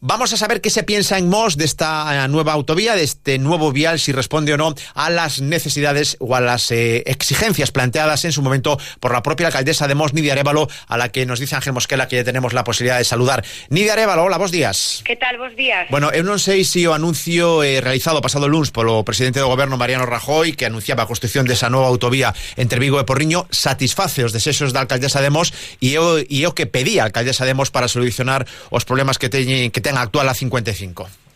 Vamos 0.00 0.32
a 0.32 0.36
saber 0.36 0.60
qué 0.60 0.70
se 0.70 0.84
piensa 0.84 1.18
en 1.18 1.28
Mos 1.28 1.56
de 1.56 1.64
esta 1.64 2.24
eh, 2.24 2.28
nueva 2.28 2.52
autovía, 2.52 2.94
de 2.94 3.02
este 3.02 3.40
nuevo 3.40 3.72
vial, 3.72 3.98
si 3.98 4.12
responde 4.12 4.54
o 4.54 4.56
no 4.56 4.72
a 4.94 5.10
las 5.10 5.40
necesidades 5.40 6.16
o 6.20 6.36
a 6.36 6.40
las 6.40 6.70
eh, 6.70 7.02
exigencias 7.06 7.72
planteadas 7.72 8.24
en 8.24 8.30
su 8.30 8.40
momento 8.40 8.78
por 9.00 9.12
la 9.12 9.24
propia 9.24 9.48
alcaldesa 9.48 9.88
de 9.88 9.96
Mos, 9.96 10.14
Nidia 10.14 10.34
Arevalo, 10.34 10.68
a 10.86 10.96
la 10.98 11.08
que 11.08 11.26
nos 11.26 11.40
dice 11.40 11.56
Ángel 11.56 11.72
Mosquela 11.72 12.06
que 12.06 12.14
ya 12.14 12.22
tenemos 12.22 12.52
la 12.52 12.62
posibilidad 12.62 12.98
de 12.98 13.02
saludar. 13.02 13.44
Nidia 13.70 13.94
Arevalo, 13.94 14.22
hola, 14.22 14.38
vos 14.38 14.52
días. 14.52 15.02
¿Qué 15.04 15.16
tal, 15.16 15.36
vos 15.36 15.56
días? 15.56 15.88
Bueno, 15.90 16.12
eu 16.14 16.22
non 16.22 16.38
sei 16.38 16.62
se 16.62 16.86
o 16.86 16.94
anuncio 16.94 17.66
eh, 17.66 17.82
realizado 17.82 18.22
pasado 18.22 18.46
lunes 18.46 18.70
polo 18.70 19.02
presidente 19.02 19.42
do 19.42 19.50
goberno 19.50 19.74
Mariano 19.74 20.06
Rajoy, 20.06 20.54
que 20.54 20.70
anunciaba 20.70 21.02
a 21.02 21.10
construcción 21.10 21.42
desa 21.42 21.74
nova 21.74 21.90
autovía 21.90 22.30
entre 22.54 22.78
Vigo 22.78 23.02
e 23.02 23.04
Porriño, 23.04 23.50
satisface 23.50 24.22
os 24.22 24.30
desexos 24.30 24.70
da 24.70 24.78
alcaldesa 24.78 25.18
de 25.18 25.34
Mos 25.34 25.50
e 25.82 25.98
o, 25.98 26.22
e 26.22 26.46
o 26.46 26.54
que 26.54 26.70
pedía 26.70 27.02
a 27.02 27.10
alcaldesa 27.10 27.42
de 27.42 27.58
Mos 27.58 27.74
para 27.74 27.90
solucionar 27.90 28.46
os 28.70 28.86
problemas 28.86 29.18
que 29.18 29.26
teñen 29.26 29.74
que 29.74 29.87
ten 29.88 29.96
actual 29.96 30.28
a 30.28 30.34
55. 30.34 31.27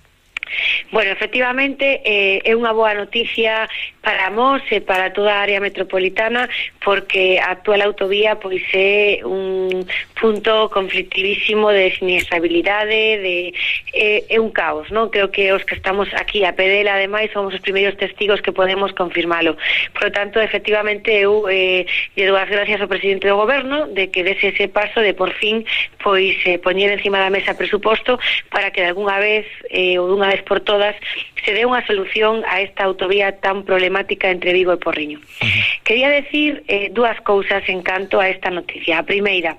Bueno, 0.90 1.10
efectivamente, 1.12 2.00
eh, 2.04 2.40
é 2.44 2.52
unha 2.56 2.72
boa 2.72 2.94
noticia 2.94 3.68
para 4.02 4.30
Mos 4.34 4.62
e 4.70 4.82
para 4.82 5.14
toda 5.14 5.30
a 5.30 5.42
área 5.46 5.62
metropolitana 5.62 6.50
porque 6.82 7.38
a 7.38 7.54
actual 7.54 7.82
autovía 7.86 8.34
pois 8.36 8.62
é 8.74 9.22
un 9.22 9.86
punto 10.18 10.68
conflictivísimo 10.74 11.70
de 11.70 11.94
sinestabilidade, 11.94 13.22
de 13.22 13.54
é, 13.94 14.26
é 14.26 14.38
un 14.42 14.50
caos, 14.50 14.90
non? 14.90 15.08
Creo 15.08 15.30
que 15.30 15.54
os 15.54 15.62
que 15.62 15.78
estamos 15.78 16.10
aquí 16.18 16.42
a 16.42 16.52
pedela 16.58 16.98
ademais 16.98 17.30
somos 17.30 17.54
os 17.54 17.62
primeiros 17.62 17.94
testigos 17.94 18.42
que 18.42 18.50
podemos 18.50 18.90
confirmalo. 18.92 19.54
Por 19.94 20.10
lo 20.10 20.10
tanto, 20.10 20.42
efectivamente 20.42 21.14
eu 21.14 21.46
eh, 21.46 21.86
lle 22.18 22.26
dou 22.26 22.36
as 22.36 22.50
gracias 22.50 22.82
ao 22.82 22.90
presidente 22.90 23.30
do 23.30 23.38
goberno 23.38 23.86
de 23.86 24.10
que 24.10 24.26
dese 24.26 24.50
ese 24.50 24.66
paso 24.66 24.98
de 24.98 25.14
por 25.14 25.30
fin 25.38 25.62
pois 26.02 26.34
eh, 26.46 26.58
poñer 26.58 26.90
encima 26.90 27.22
da 27.22 27.30
mesa 27.30 27.54
presuposto 27.54 28.18
para 28.50 28.74
que 28.74 28.82
de 28.82 28.90
alguna 28.90 29.22
vez 29.22 29.46
eh, 29.70 29.94
ou 30.02 30.10
dunha 30.10 30.26
vez 30.34 30.42
por 30.42 30.58
todas 30.62 30.96
se 31.44 31.52
dé 31.52 31.66
unha 31.66 31.82
solución 31.86 32.46
a 32.46 32.62
esta 32.62 32.86
autovía 32.86 33.38
tan 33.42 33.66
problemática 33.66 34.30
entre 34.30 34.54
Vigo 34.54 34.72
e 34.72 34.78
Porriño. 34.78 35.18
Uh 35.18 35.46
-huh. 35.46 35.62
Quería 35.84 36.08
decir 36.08 36.62
eh, 36.68 36.88
dúas 36.94 37.18
cousas 37.22 37.62
en 37.68 37.82
canto 37.82 38.20
a 38.22 38.28
esta 38.30 38.50
noticia. 38.50 38.98
A 38.98 39.06
primeira, 39.06 39.58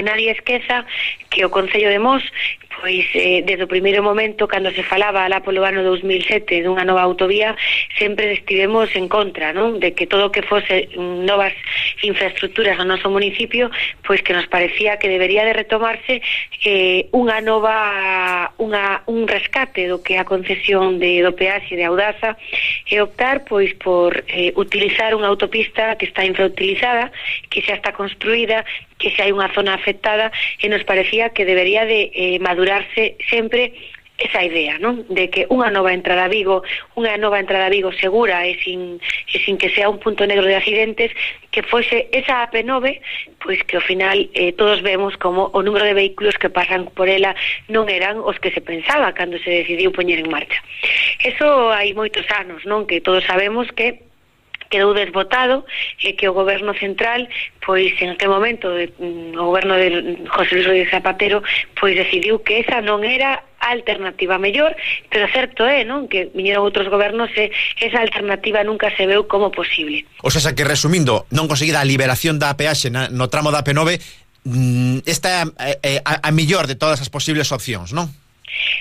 que 0.00 0.08
nadie 0.08 0.30
esqueza 0.30 0.86
que 1.28 1.44
o 1.44 1.50
Concello 1.50 1.90
de 1.90 1.98
Mos 1.98 2.24
pois 2.80 3.04
eh, 3.12 3.42
desde 3.44 3.64
o 3.64 3.68
primeiro 3.68 4.02
momento 4.02 4.48
cando 4.48 4.72
se 4.72 4.82
falaba 4.82 5.28
lá 5.28 5.44
polo 5.44 5.60
ano 5.60 5.84
2007 5.84 6.64
dunha 6.64 6.88
nova 6.88 7.04
autovía 7.04 7.52
sempre 8.00 8.32
estivemos 8.32 8.88
en 8.96 9.12
contra 9.12 9.52
non? 9.52 9.76
de 9.76 9.92
que 9.92 10.08
todo 10.08 10.30
o 10.30 10.32
que 10.32 10.40
fose 10.40 10.88
mm, 10.96 11.28
novas 11.28 11.52
infraestructuras 12.00 12.80
no 12.80 12.88
noso 12.96 13.12
municipio 13.12 13.68
pois 14.00 14.24
que 14.24 14.32
nos 14.32 14.48
parecía 14.48 14.96
que 14.96 15.12
debería 15.12 15.44
de 15.44 15.52
retomarse 15.52 16.24
eh, 16.64 17.12
unha 17.12 17.44
nova 17.44 18.56
unha, 18.56 19.04
un 19.04 19.28
rescate 19.28 19.84
do 19.84 20.00
que 20.00 20.16
a 20.16 20.24
concesión 20.24 20.96
de, 20.96 21.20
do 21.20 21.36
peaxe 21.36 21.76
de 21.76 21.84
Audaza 21.84 22.40
e 22.88 22.96
optar 23.04 23.44
pois 23.44 23.76
por 23.76 24.24
eh, 24.32 24.56
utilizar 24.56 25.12
unha 25.12 25.28
autopista 25.28 26.00
que 26.00 26.08
está 26.08 26.24
infrautilizada 26.24 27.12
que 27.52 27.60
xa 27.60 27.76
está 27.76 27.92
construída 27.92 28.64
que 29.00 29.10
se 29.16 29.24
hai 29.24 29.32
unha 29.32 29.48
zona 29.56 29.72
afectada 29.72 30.28
e 30.60 30.68
nos 30.68 30.84
parecía 30.84 31.32
que 31.32 31.48
debería 31.48 31.88
de 31.88 32.12
eh, 32.12 32.38
madurarse 32.38 33.16
sempre 33.32 33.72
esa 34.20 34.44
idea, 34.44 34.76
non? 34.78 35.08
De 35.08 35.32
que 35.32 35.48
unha 35.48 35.72
nova 35.72 35.96
entrada 35.96 36.28
a 36.28 36.32
Vigo, 36.32 36.60
unha 36.92 37.16
nova 37.16 37.40
entrada 37.40 37.66
a 37.66 37.72
Vigo 37.72 37.88
segura 37.96 38.44
e 38.44 38.60
sin, 38.60 39.00
e 39.00 39.36
sin 39.40 39.56
que 39.56 39.72
sea 39.72 39.88
un 39.88 39.96
punto 39.96 40.28
negro 40.28 40.44
de 40.44 40.60
accidentes, 40.60 41.10
que 41.48 41.64
fose 41.64 42.12
esa 42.12 42.44
AP9, 42.44 43.00
pois 43.40 43.64
que 43.64 43.80
ao 43.80 43.84
final 43.84 44.28
eh, 44.36 44.52
todos 44.52 44.84
vemos 44.84 45.16
como 45.16 45.48
o 45.56 45.64
número 45.64 45.88
de 45.88 45.96
vehículos 45.96 46.36
que 46.36 46.52
pasan 46.52 46.92
por 46.92 47.08
ela 47.08 47.32
non 47.72 47.88
eran 47.88 48.20
os 48.20 48.36
que 48.36 48.52
se 48.52 48.60
pensaba 48.60 49.16
cando 49.16 49.40
se 49.40 49.64
decidiu 49.64 49.88
poñer 49.88 50.20
en 50.20 50.28
marcha. 50.28 50.60
Eso 51.24 51.72
hai 51.72 51.96
moitos 51.96 52.28
anos, 52.28 52.60
non? 52.68 52.84
Que 52.84 53.00
todos 53.00 53.24
sabemos 53.24 53.72
que 53.72 54.09
quedou 54.70 54.94
desbotado 54.94 55.66
e 55.98 56.14
que 56.14 56.30
o 56.30 56.32
goberno 56.32 56.72
central 56.78 57.26
pois 57.60 57.92
en 58.00 58.14
aquel 58.16 58.30
momento 58.30 58.70
mm, 58.70 59.36
o 59.36 59.44
goberno 59.50 59.74
de 59.74 60.16
José 60.30 60.56
Luis 60.56 60.66
Rodríguez 60.66 60.90
Zapatero 60.94 61.42
pois 61.76 61.98
decidiu 61.98 62.40
que 62.46 62.62
esa 62.62 62.80
non 62.80 63.02
era 63.04 63.44
a 63.60 63.76
alternativa 63.76 64.40
mellor, 64.40 64.72
pero 65.12 65.28
certo 65.28 65.68
é, 65.68 65.84
non, 65.84 66.08
que 66.08 66.32
viñeron 66.32 66.64
outros 66.64 66.88
gobernos 66.88 67.28
e 67.36 67.52
esa 67.76 68.00
alternativa 68.00 68.64
nunca 68.64 68.88
se 68.96 69.04
veu 69.04 69.28
como 69.28 69.52
posible. 69.52 70.08
O 70.24 70.32
sea, 70.32 70.56
que 70.56 70.64
resumindo, 70.64 71.28
non 71.28 71.44
conseguida 71.44 71.84
a 71.84 71.86
liberación 71.86 72.40
da 72.40 72.56
peaxe 72.56 72.88
no 72.88 73.26
tramo 73.28 73.52
da 73.52 73.60
P9, 73.60 74.00
mm, 74.48 75.04
esta 75.04 75.44
é 75.60 76.00
a, 76.00 76.08
a, 76.08 76.12
a 76.24 76.30
mellor 76.32 76.64
de 76.64 76.78
todas 76.78 77.04
as 77.04 77.12
posibles 77.12 77.52
opcións, 77.52 77.92
non? 77.92 78.08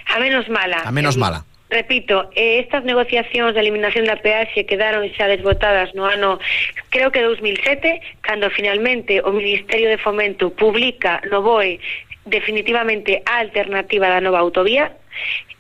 A 0.08 0.18
menos 0.24 0.48
mala. 0.48 0.88
A 0.88 0.92
menos 0.96 1.20
mala. 1.20 1.49
Repito, 1.70 2.30
eh, 2.34 2.66
estas 2.66 2.84
negociacións 2.84 3.54
de 3.54 3.62
eliminación 3.62 4.10
da 4.10 4.18
peaxe 4.18 4.66
quedaron 4.66 5.06
xa 5.14 5.30
desbotadas 5.30 5.94
no 5.94 6.10
ano, 6.10 6.42
creo 6.90 7.14
que 7.14 7.22
2007, 7.22 8.02
cando 8.26 8.50
finalmente 8.50 9.22
o 9.22 9.30
Ministerio 9.30 9.86
de 9.94 10.02
Fomento 10.02 10.50
publica 10.50 11.22
no 11.30 11.46
BOE 11.46 11.78
definitivamente 12.26 13.22
a 13.30 13.46
alternativa 13.46 14.10
da 14.10 14.18
nova 14.18 14.42
autovía, 14.42 14.98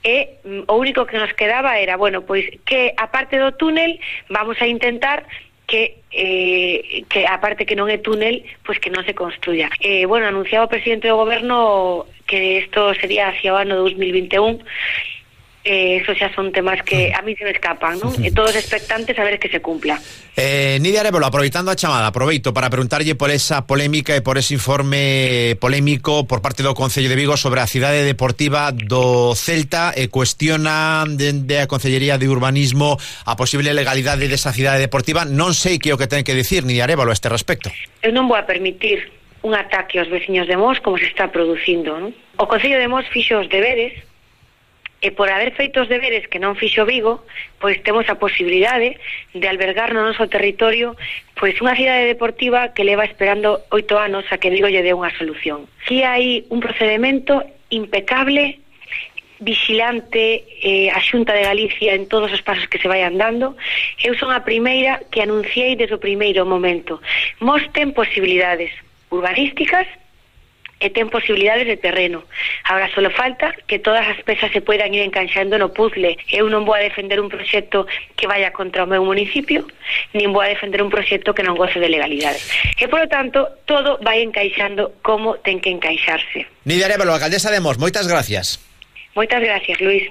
e 0.01 0.42
mm, 0.42 0.66
o 0.66 0.75
único 0.82 1.06
que 1.06 1.22
nos 1.22 1.34
quedaba 1.38 1.78
era, 1.78 1.94
bueno, 1.98 2.25
pois 2.25 2.46
que 2.66 2.94
aparte 2.98 3.38
do 3.38 3.54
túnel 3.54 4.00
vamos 4.34 4.58
a 4.62 4.68
intentar 4.68 5.30
que 5.68 6.01
eh, 6.12 7.06
que 7.06 7.28
aparte 7.30 7.70
que 7.70 7.78
non 7.78 7.86
é 7.86 8.01
túnel, 8.01 8.42
pois 8.66 8.82
que 8.82 8.89
non 8.89 9.06
se 9.06 9.13
construya. 9.13 9.70
Eh, 9.78 10.10
bueno, 10.10 10.25
anunciaba 10.25 10.66
o 10.66 10.74
presidente 10.74 11.06
do 11.06 11.22
goberno 11.22 12.10
que 12.25 12.66
isto 12.66 12.98
sería 12.98 13.30
hacia 13.30 13.54
o 13.54 13.62
ano 13.62 13.78
2021, 13.78 14.58
eh, 15.63 16.00
eso 16.01 16.16
xa 16.16 16.32
son 16.32 16.51
temas 16.51 16.80
que 16.84 17.12
a 17.12 17.22
mí 17.22 17.36
se 17.36 17.44
me 17.44 17.51
escapan, 17.51 18.00
¿no? 18.00 18.16
E 18.16 18.28
eh, 18.28 18.32
todos 18.32 18.56
expectantes 18.56 19.18
a 19.20 19.24
ver 19.28 19.39
que 19.39 19.51
se 19.51 19.60
cumpla. 19.60 20.00
Eh, 20.39 20.80
Nidia 20.80 21.04
Arevalo, 21.04 21.28
aproveitando 21.28 21.68
a 21.70 21.75
chamada, 21.75 22.08
aproveito 22.08 22.56
para 22.56 22.72
preguntarlle 22.72 23.20
por 23.20 23.28
esa 23.28 23.68
polémica 23.68 24.16
e 24.16 24.24
por 24.24 24.39
ese 24.39 24.56
informe 24.56 25.60
polémico 25.60 26.24
por 26.24 26.39
parte 26.39 26.63
do 26.63 26.72
Concello 26.72 27.12
de 27.12 27.20
Vigo 27.20 27.36
sobre 27.36 27.60
a 27.60 27.68
cidade 27.68 28.08
deportiva 28.08 28.72
do 28.72 29.36
Celta 29.36 29.92
e 29.92 30.08
cuestiona 30.08 31.04
dende 31.04 31.60
a 31.60 31.68
Concellería 31.68 32.16
de 32.16 32.32
Urbanismo 32.32 32.96
a 33.28 33.36
posible 33.36 33.75
legalidade 33.75 34.32
desa 34.32 34.56
cidade 34.56 34.80
deportiva. 34.80 35.28
Non 35.28 35.51
sei 35.51 35.75
que 35.75 35.92
o 35.92 36.00
que 36.00 36.08
ten 36.08 36.24
que 36.24 36.32
dicir 36.32 36.63
Nidia 36.63 36.88
Arevalo 36.88 37.12
a 37.12 37.18
este 37.20 37.28
respecto. 37.28 37.68
Eu 38.00 38.16
non 38.16 38.32
vou 38.32 38.39
a 38.39 38.48
permitir 38.48 39.12
un 39.44 39.56
ataque 39.56 40.00
aos 40.00 40.08
veciños 40.08 40.48
de 40.48 40.56
Mos 40.56 40.80
como 40.80 40.96
se 40.96 41.08
está 41.08 41.28
producindo, 41.32 42.00
non? 42.00 42.16
O 42.39 42.48
Concello 42.48 42.80
de 42.80 42.88
Mos 42.88 43.04
fixo 43.12 43.36
os 43.44 43.51
deberes 43.51 44.08
e 45.01 45.12
por 45.15 45.32
haber 45.32 45.56
feito 45.56 45.79
os 45.79 45.88
deberes 45.88 46.27
que 46.27 46.44
non 46.44 46.60
fixo 46.60 46.84
Vigo, 46.84 47.24
pois 47.60 47.79
temos 47.84 48.08
a 48.12 48.20
posibilidade 48.20 49.00
de 49.32 49.48
albergar 49.48 49.96
no 49.96 50.03
noso 50.03 50.27
territorio 50.27 51.00
pois 51.39 51.56
unha 51.63 51.75
cidade 51.75 52.12
deportiva 52.12 52.75
que 52.75 52.84
leva 52.84 53.08
esperando 53.08 53.63
oito 53.72 53.96
anos 53.96 54.27
a 54.27 54.36
que 54.36 54.51
Vigo 54.51 54.68
lle 54.68 54.84
dé 54.84 54.91
unha 54.91 55.13
solución. 55.15 55.72
Aquí 55.88 56.03
hai 56.03 56.44
un 56.51 56.60
procedimento 56.60 57.39
impecable 57.72 58.60
vigilante 59.39 60.44
eh, 60.62 60.91
a 60.91 61.00
Xunta 61.00 61.32
de 61.32 61.48
Galicia 61.48 61.96
en 61.96 62.12
todos 62.12 62.27
os 62.36 62.44
pasos 62.44 62.68
que 62.68 62.77
se 62.77 62.91
vayan 62.91 63.15
dando 63.15 63.56
eu 64.03 64.12
son 64.20 64.36
a 64.36 64.44
primeira 64.44 65.00
que 65.08 65.24
anunciei 65.24 65.79
desde 65.79 65.96
o 65.96 66.03
primeiro 66.03 66.44
momento 66.44 67.00
mos 67.39 67.63
ten 67.72 67.96
posibilidades 67.96 68.75
urbanísticas 69.08 69.88
ten 70.88 71.12
posibilidades 71.12 71.67
de 71.67 71.75
terreno. 71.75 72.24
Agora 72.63 72.88
solo 72.95 73.12
falta 73.12 73.51
que 73.67 73.83
todas 73.83 74.07
as 74.07 74.24
pezas 74.24 74.48
se 74.55 74.63
poidan 74.63 74.95
ir 74.95 75.03
encaixando 75.03 75.59
no 75.59 75.75
puzzle. 75.75 76.15
Eu 76.31 76.48
non 76.48 76.63
vou 76.63 76.79
a 76.79 76.79
defender 76.79 77.19
un 77.19 77.27
proxecto 77.27 77.83
que 78.15 78.24
vaya 78.24 78.55
contra 78.55 78.88
o 78.88 78.89
meu 78.89 79.03
municipio, 79.03 79.67
nin 80.15 80.31
vou 80.31 80.39
a 80.39 80.48
defender 80.48 80.79
un 80.79 80.88
proxecto 80.88 81.36
que 81.36 81.43
non 81.43 81.59
goce 81.59 81.83
de 81.83 81.91
legalidade. 81.91 82.39
E, 82.79 82.88
por 82.88 83.03
lo 83.03 83.12
tanto, 83.12 83.43
todo 83.67 84.00
vai 84.00 84.24
encaixando 84.24 84.95
como 85.03 85.36
ten 85.43 85.59
que 85.59 85.67
encaixarse. 85.67 86.48
Nidia 86.63 86.88
Arevalo, 86.88 87.12
alcaldesa 87.12 87.51
de 87.51 87.59
Mos, 87.59 87.75
moitas 87.75 88.07
gracias. 88.07 88.63
Moitas 89.19 89.43
gracias, 89.43 89.83
Luis. 89.83 90.07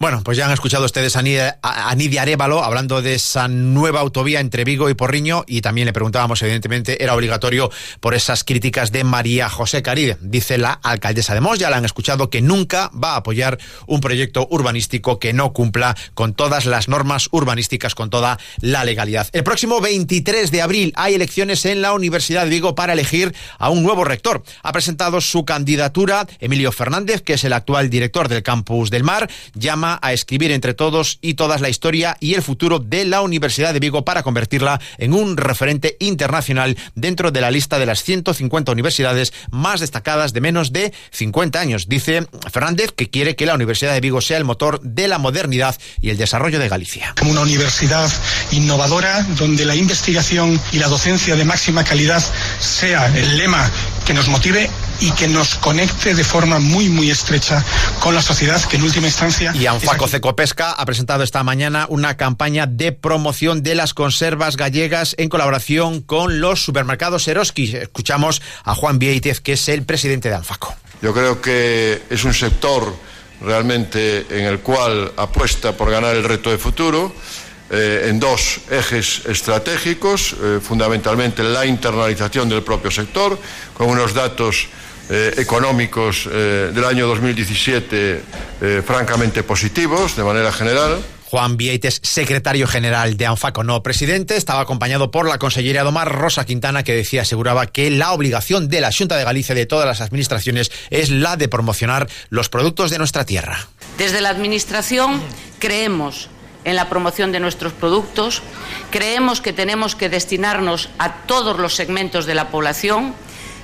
Bueno, 0.00 0.22
pues 0.22 0.38
ya 0.38 0.46
han 0.46 0.52
escuchado 0.52 0.84
ustedes 0.84 1.16
a 1.16 1.22
Nidia, 1.22 2.22
Arevalo 2.22 2.62
hablando 2.62 3.02
de 3.02 3.14
esa 3.14 3.48
nueva 3.48 3.98
autovía 3.98 4.38
entre 4.38 4.62
Vigo 4.62 4.88
y 4.88 4.94
Porriño 4.94 5.42
y 5.48 5.60
también 5.60 5.86
le 5.86 5.92
preguntábamos, 5.92 6.40
evidentemente, 6.40 7.02
era 7.02 7.16
obligatorio 7.16 7.68
por 7.98 8.14
esas 8.14 8.44
críticas 8.44 8.92
de 8.92 9.02
María 9.02 9.48
José 9.48 9.82
Caride. 9.82 10.16
Dice 10.20 10.56
la 10.56 10.70
alcaldesa 10.70 11.34
de 11.34 11.40
Mos, 11.40 11.58
ya 11.58 11.68
la 11.68 11.78
han 11.78 11.84
escuchado, 11.84 12.30
que 12.30 12.40
nunca 12.40 12.92
va 12.94 13.14
a 13.14 13.16
apoyar 13.16 13.58
un 13.88 14.00
proyecto 14.00 14.46
urbanístico 14.52 15.18
que 15.18 15.32
no 15.32 15.52
cumpla 15.52 15.96
con 16.14 16.32
todas 16.32 16.64
las 16.64 16.86
normas 16.86 17.28
urbanísticas, 17.32 17.96
con 17.96 18.08
toda 18.08 18.38
la 18.60 18.84
legalidad. 18.84 19.26
El 19.32 19.42
próximo 19.42 19.80
23 19.80 20.52
de 20.52 20.62
abril 20.62 20.92
hay 20.94 21.14
elecciones 21.14 21.64
en 21.64 21.82
la 21.82 21.92
Universidad 21.92 22.44
de 22.44 22.50
Vigo 22.50 22.76
para 22.76 22.92
elegir 22.92 23.34
a 23.58 23.68
un 23.68 23.82
nuevo 23.82 24.04
rector. 24.04 24.44
Ha 24.62 24.70
presentado 24.70 25.20
su 25.20 25.44
candidatura 25.44 26.28
Emilio 26.38 26.70
Fernández, 26.70 27.20
que 27.22 27.32
es 27.32 27.42
el 27.42 27.52
actual 27.52 27.90
director 27.90 28.28
del 28.28 28.44
campus 28.44 28.90
del 28.90 29.02
Mar, 29.02 29.28
llama 29.54 29.87
a 29.94 30.12
escribir 30.12 30.50
entre 30.50 30.74
todos 30.74 31.18
y 31.22 31.34
todas 31.34 31.60
la 31.60 31.68
historia 31.68 32.16
y 32.20 32.34
el 32.34 32.42
futuro 32.42 32.78
de 32.78 33.04
la 33.04 33.22
Universidad 33.22 33.72
de 33.72 33.80
Vigo 33.80 34.04
para 34.04 34.22
convertirla 34.22 34.80
en 34.98 35.14
un 35.14 35.36
referente 35.36 35.96
internacional 36.00 36.76
dentro 36.94 37.30
de 37.30 37.40
la 37.40 37.50
lista 37.50 37.78
de 37.78 37.86
las 37.86 38.02
150 38.02 38.72
universidades 38.72 39.32
más 39.50 39.80
destacadas 39.80 40.32
de 40.32 40.40
menos 40.40 40.72
de 40.72 40.92
50 41.12 41.60
años. 41.60 41.88
Dice 41.88 42.26
Fernández 42.52 42.92
que 42.92 43.08
quiere 43.08 43.36
que 43.36 43.46
la 43.46 43.54
Universidad 43.54 43.94
de 43.94 44.00
Vigo 44.00 44.20
sea 44.20 44.36
el 44.36 44.44
motor 44.44 44.80
de 44.82 45.08
la 45.08 45.18
modernidad 45.18 45.76
y 46.00 46.10
el 46.10 46.18
desarrollo 46.18 46.58
de 46.58 46.68
Galicia. 46.68 47.14
Una 47.22 47.40
universidad 47.40 48.10
innovadora 48.50 49.22
donde 49.38 49.64
la 49.64 49.74
investigación 49.74 50.60
y 50.72 50.78
la 50.78 50.88
docencia 50.88 51.36
de 51.36 51.44
máxima 51.44 51.84
calidad 51.84 52.22
sea 52.60 53.06
el 53.16 53.38
lema 53.38 53.70
que 54.06 54.14
nos 54.14 54.28
motive 54.28 54.68
y 55.00 55.10
que 55.12 55.28
nos 55.28 55.54
conecte 55.54 56.14
de 56.14 56.24
forma 56.24 56.58
muy, 56.58 56.88
muy 56.88 57.10
estrecha 57.10 57.64
con 58.00 58.14
la 58.14 58.22
sociedad 58.22 58.60
que 58.64 58.76
en 58.76 58.82
última 58.82 59.06
instancia... 59.06 59.52
Y 59.54 59.66
Anfaco 59.78 60.08
Cecopesca 60.08 60.72
ha 60.72 60.84
presentado 60.86 61.22
esta 61.22 61.44
mañana 61.44 61.86
una 61.88 62.16
campaña 62.16 62.66
de 62.66 62.90
promoción 62.90 63.62
de 63.62 63.76
las 63.76 63.94
conservas 63.94 64.56
gallegas 64.56 65.14
en 65.18 65.28
colaboración 65.28 66.00
con 66.00 66.40
los 66.40 66.64
supermercados 66.64 67.28
Eroski. 67.28 67.76
Escuchamos 67.76 68.42
a 68.64 68.74
Juan 68.74 68.98
Vieitez, 68.98 69.40
que 69.40 69.52
es 69.52 69.68
el 69.68 69.84
presidente 69.84 70.30
de 70.30 70.34
Anfaco. 70.34 70.74
Yo 71.00 71.14
creo 71.14 71.40
que 71.40 72.02
es 72.10 72.24
un 72.24 72.34
sector 72.34 72.92
realmente 73.40 74.26
en 74.30 74.46
el 74.46 74.58
cual 74.58 75.12
apuesta 75.16 75.76
por 75.76 75.92
ganar 75.92 76.16
el 76.16 76.24
reto 76.24 76.50
de 76.50 76.58
futuro. 76.58 77.14
Eh, 77.70 78.06
en 78.08 78.18
dos 78.18 78.60
ejes 78.70 79.26
estratégicos, 79.26 80.34
eh, 80.42 80.58
fundamentalmente 80.60 81.44
la 81.44 81.66
internalización 81.66 82.48
del 82.48 82.64
propio 82.64 82.90
sector, 82.90 83.38
con 83.74 83.90
unos 83.90 84.12
datos 84.12 84.66
eh, 85.10 85.34
económicos 85.38 86.28
eh, 86.30 86.70
del 86.74 86.84
año 86.84 87.06
2017 87.06 88.22
eh, 88.60 88.82
francamente 88.84 89.42
positivos 89.42 90.16
de 90.16 90.24
manera 90.24 90.52
general. 90.52 91.02
Juan 91.24 91.56
Vieites, 91.58 92.00
secretario 92.02 92.66
general 92.66 93.16
de 93.18 93.26
ANFACO, 93.26 93.62
no 93.62 93.82
presidente, 93.82 94.36
estaba 94.36 94.60
acompañado 94.60 95.10
por 95.10 95.28
la 95.28 95.38
consellería 95.38 95.82
Domar 95.82 96.10
Rosa 96.10 96.46
Quintana, 96.46 96.84
que 96.84 96.94
decía, 96.94 97.22
aseguraba 97.22 97.66
que 97.66 97.90
la 97.90 98.12
obligación 98.12 98.68
de 98.68 98.80
la 98.80 98.90
Junta 98.92 99.16
de 99.16 99.24
Galicia 99.24 99.54
de 99.54 99.66
todas 99.66 99.86
las 99.86 100.00
administraciones 100.00 100.70
es 100.88 101.10
la 101.10 101.36
de 101.36 101.48
promocionar 101.48 102.08
los 102.30 102.48
productos 102.48 102.90
de 102.90 102.98
nuestra 102.98 103.26
tierra. 103.26 103.68
Desde 103.98 104.22
la 104.22 104.30
Administración 104.30 105.22
creemos 105.58 106.30
en 106.64 106.76
la 106.76 106.88
promoción 106.88 107.32
de 107.32 107.40
nuestros 107.40 107.72
productos, 107.72 108.42
creemos 108.90 109.40
que 109.40 109.52
tenemos 109.52 109.94
que 109.94 110.08
destinarnos 110.08 110.88
a 110.98 111.26
todos 111.26 111.58
los 111.58 111.74
segmentos 111.74 112.26
de 112.26 112.34
la 112.34 112.48
población 112.48 113.14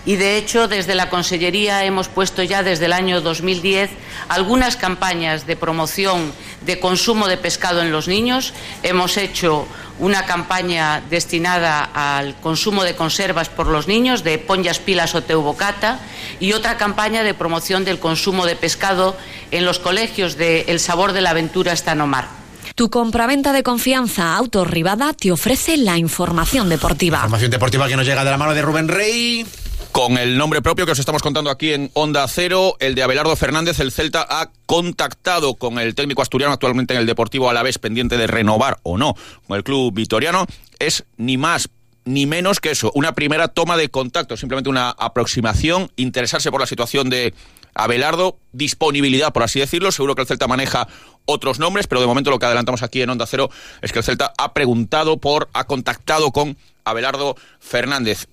y 0.06 0.16
de 0.16 0.36
hecho 0.36 0.68
desde 0.68 0.94
la 0.94 1.08
Consellería 1.08 1.84
hemos 1.84 2.08
puesto 2.08 2.42
ya 2.42 2.62
desde 2.62 2.86
el 2.86 2.92
año 2.92 3.20
2010 3.20 3.90
algunas 4.28 4.76
campañas 4.76 5.46
de 5.46 5.56
promoción 5.56 6.32
de 6.66 6.80
consumo 6.80 7.28
de 7.28 7.36
pescado 7.36 7.82
en 7.82 7.92
los 7.92 8.08
niños. 8.08 8.52
Hemos 8.82 9.16
hecho 9.16 9.66
una 9.98 10.26
campaña 10.26 11.02
destinada 11.08 11.88
al 11.94 12.34
consumo 12.40 12.84
de 12.84 12.96
conservas 12.96 13.48
por 13.48 13.66
los 13.66 13.86
niños 13.86 14.24
de 14.24 14.38
Ponjas 14.38 14.78
Pilas 14.78 15.14
o 15.14 15.22
Teubocata 15.22 16.00
y 16.40 16.52
otra 16.52 16.76
campaña 16.76 17.22
de 17.22 17.34
promoción 17.34 17.84
del 17.84 17.98
consumo 17.98 18.46
de 18.46 18.56
pescado 18.56 19.16
en 19.50 19.64
los 19.64 19.78
colegios 19.78 20.36
de 20.36 20.62
El 20.68 20.80
Sabor 20.80 21.12
de 21.12 21.20
la 21.20 21.30
Aventura 21.30 21.72
está 21.72 21.94
no 21.94 22.06
mar. 22.06 22.28
Tu 22.74 22.90
compraventa 22.90 23.52
de 23.52 23.62
confianza 23.62 24.36
Auto 24.36 24.64
Rivada 24.64 25.12
te 25.12 25.30
ofrece 25.30 25.76
la 25.76 25.96
información 25.96 26.68
deportiva. 26.68 27.18
Información 27.18 27.52
deportiva 27.52 27.86
que 27.86 27.96
nos 27.96 28.04
llega 28.04 28.24
de 28.24 28.30
la 28.32 28.36
mano 28.36 28.52
de 28.52 28.62
Rubén 28.62 28.88
Rey. 28.88 29.46
Con 29.94 30.18
el 30.18 30.36
nombre 30.36 30.60
propio 30.60 30.86
que 30.86 30.90
os 30.90 30.98
estamos 30.98 31.22
contando 31.22 31.50
aquí 31.50 31.72
en 31.72 31.88
Onda 31.94 32.26
Cero, 32.26 32.74
el 32.80 32.96
de 32.96 33.04
Abelardo 33.04 33.36
Fernández, 33.36 33.78
el 33.78 33.92
Celta 33.92 34.26
ha 34.28 34.50
contactado 34.66 35.54
con 35.54 35.78
el 35.78 35.94
técnico 35.94 36.20
asturiano 36.20 36.52
actualmente 36.52 36.94
en 36.94 37.00
el 37.00 37.06
Deportivo 37.06 37.48
Alavés 37.48 37.78
pendiente 37.78 38.16
de 38.16 38.26
renovar 38.26 38.80
o 38.82 38.98
no 38.98 39.14
con 39.46 39.56
el 39.56 39.62
club 39.62 39.94
vitoriano. 39.94 40.46
Es 40.80 41.04
ni 41.16 41.36
más 41.36 41.70
ni 42.04 42.26
menos 42.26 42.58
que 42.58 42.72
eso, 42.72 42.90
una 42.96 43.14
primera 43.14 43.46
toma 43.46 43.76
de 43.76 43.88
contacto, 43.88 44.36
simplemente 44.36 44.68
una 44.68 44.90
aproximación, 44.90 45.92
interesarse 45.94 46.50
por 46.50 46.60
la 46.60 46.66
situación 46.66 47.08
de 47.08 47.32
Abelardo, 47.72 48.36
disponibilidad, 48.50 49.32
por 49.32 49.44
así 49.44 49.60
decirlo. 49.60 49.92
Seguro 49.92 50.16
que 50.16 50.22
el 50.22 50.26
Celta 50.26 50.48
maneja 50.48 50.88
otros 51.24 51.60
nombres, 51.60 51.86
pero 51.86 52.00
de 52.00 52.08
momento 52.08 52.32
lo 52.32 52.40
que 52.40 52.46
adelantamos 52.46 52.82
aquí 52.82 53.00
en 53.00 53.10
Onda 53.10 53.26
Cero 53.26 53.48
es 53.80 53.92
que 53.92 54.00
el 54.00 54.04
Celta 54.04 54.32
ha 54.38 54.54
preguntado 54.54 55.18
por, 55.18 55.48
ha 55.52 55.68
contactado 55.68 56.32
con 56.32 56.56
Abelardo 56.82 57.36
Fernández. 57.60 58.26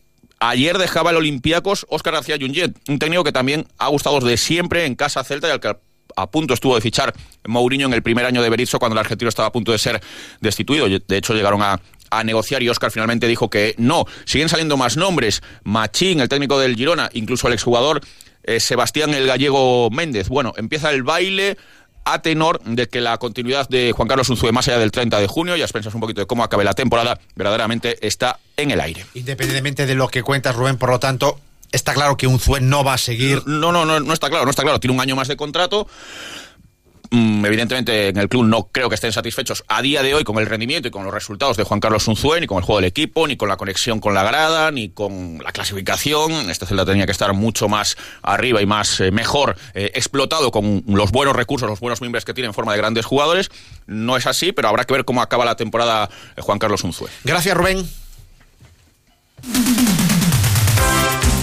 Ayer 0.44 0.80
dejaba 0.80 1.12
el 1.12 1.18
Olympiacos 1.18 1.86
Óscar 1.88 2.16
García 2.16 2.36
Junget, 2.40 2.76
un 2.90 2.98
técnico 2.98 3.24
que 3.24 3.32
también 3.32 3.68
ha 3.78 3.90
gustado 3.90 4.20
de 4.20 4.38
siempre 4.38 4.88
en 4.88 4.96
casa 4.96 5.24
Celta 5.24 5.48
y 5.48 5.52
al 5.52 5.60
que 5.60 5.78
a 6.16 6.32
punto 6.32 6.56
estuvo 6.56 6.74
de 6.74 6.82
fichar 6.82 7.14
Mourinho 7.46 7.86
en 7.86 7.94
el 7.94 8.02
primer 8.02 8.26
año 8.26 8.42
de 8.42 8.50
Berizzo 8.50 8.80
cuando 8.80 8.96
el 8.96 9.00
argentino 9.02 9.30
estaba 9.30 9.50
a 9.50 9.52
punto 9.52 9.72
de 9.72 9.78
ser 9.78 10.02
destituido. 10.40 10.88
De 10.90 11.18
hecho, 11.18 11.36
llegaron 11.36 11.62
a, 11.62 11.80
negociar 12.26 12.64
y 12.64 12.70
Óscar 12.70 12.90
finalmente 12.90 13.28
dijo 13.28 13.52
que 13.52 13.76
no. 13.78 14.06
Siguen 14.26 14.50
saliendo 14.50 14.78
más 14.78 14.98
nombres. 14.98 15.44
Machín, 15.64 16.20
el 16.22 16.28
técnico 16.28 16.60
del 16.60 16.76
Girona, 16.76 17.12
incluso 17.14 17.48
el 17.48 17.54
exjugador 17.54 18.02
eh, 18.44 18.60
Sebastián 18.60 19.14
el 19.14 19.28
Gallego 19.28 19.92
Méndez. 19.92 20.28
Bueno, 20.28 20.54
empieza 20.58 20.90
el 20.90 21.04
baile 21.04 21.56
a 22.06 22.22
tenor 22.22 22.62
de 22.64 22.88
que 22.88 23.02
la 23.02 23.18
continuidad 23.18 23.68
de 23.70 23.92
Juan 23.92 24.08
Carlos 24.08 24.30
Unzué 24.30 24.52
más 24.52 24.68
allá 24.68 24.80
del 24.80 24.92
30 24.92 25.20
de 25.20 25.28
junio, 25.28 25.56
ya 25.56 25.68
pensas 25.68 25.94
un 25.94 26.02
poquito 26.02 26.22
de 26.22 26.28
cómo 26.28 26.44
acabe 26.44 26.64
la 26.64 26.74
temporada, 26.74 27.20
verdaderamente 27.36 28.06
está 28.06 28.40
en 28.58 28.72
el 28.72 28.82
aire. 28.82 29.06
Independientemente 29.14 29.86
de 29.86 29.96
lo 29.96 30.08
que 30.08 30.24
cuentas, 30.24 30.56
Rubén, 30.56 30.78
por 30.78 30.90
lo 30.90 31.00
tanto, 31.00 31.40
está 31.72 31.94
claro 31.94 32.18
que 32.18 32.28
Unzué 32.28 32.62
no 32.62 32.84
va 32.84 32.94
a 32.94 32.98
seguir. 32.98 33.44
No, 33.46 33.72
no, 33.72 33.86
no, 33.86 34.00
no 34.00 34.14
está 34.14 34.30
claro, 34.30 34.46
no 34.46 34.52
está 34.52 34.64
claro. 34.64 34.80
Tiene 34.80 34.96
un 34.96 35.02
año 35.02 35.16
más 35.16 35.28
de 35.28 35.38
contrato. 35.38 35.88
Mm, 37.14 37.46
evidentemente 37.46 38.08
en 38.08 38.18
el 38.18 38.30
club 38.30 38.46
no 38.46 38.70
creo 38.72 38.88
que 38.88 38.96
estén 38.96 39.12
satisfechos 39.12 39.66
a 39.68 39.82
día 39.82 40.02
de 40.02 40.14
hoy 40.14 40.24
con 40.24 40.38
el 40.38 40.46
rendimiento 40.46 40.88
y 40.88 40.92
con 40.92 41.04
los 41.04 41.14
resultados 41.14 41.58
de 41.58 41.64
Juan 41.64 41.82
Carlos 41.82 42.08
Unzué, 42.08 42.40
ni 42.40 42.48
con 42.48 42.60
el 42.60 42.64
juego 42.64 42.80
del 42.80 42.88
equipo, 42.88 43.28
ni 43.28 43.36
con 43.36 43.50
la 43.50 43.58
conexión 43.58 44.00
con 44.00 44.14
la 44.14 44.24
grada, 44.24 44.72
ni 44.72 44.90
con 44.90 45.38
la 45.44 45.52
clasificación. 45.52 46.32
Este 46.50 46.66
Celta 46.66 46.86
tenía 46.86 47.06
que 47.06 47.12
estar 47.12 47.34
mucho 47.34 47.68
más 47.68 47.98
arriba 48.22 48.62
y 48.62 48.66
más 48.66 49.02
eh, 49.02 49.12
mejor 49.12 49.58
eh, 49.74 49.92
explotado 49.94 50.52
con 50.52 50.86
los 50.88 51.12
buenos 51.12 51.36
recursos, 51.36 51.70
los 51.70 51.82
buenos 51.82 52.00
miembros 52.00 52.24
que 52.24 52.34
tiene 52.34 52.48
en 52.48 52.54
forma 52.54 52.72
de 52.72 52.78
grandes 52.78 53.06
jugadores. 53.06 53.52
No 53.88 54.16
es 54.16 54.26
así, 54.26 54.54
pero 54.54 54.70
habrá 54.70 54.86
que 54.86 54.94
ver 54.94 55.04
cómo 55.04 55.22
acaba 55.22 55.44
la 55.44 55.58
temporada 55.58 56.10
eh, 56.38 56.42
Juan 56.42 56.60
Carlos 56.60 56.82
Unzué. 56.86 57.10
Gracias, 57.26 57.58
Rubén. 57.58 57.90